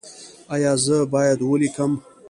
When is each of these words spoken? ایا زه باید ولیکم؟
ایا 0.53 0.71
زه 0.85 0.97
باید 1.13 1.39
ولیکم؟ 1.43 1.91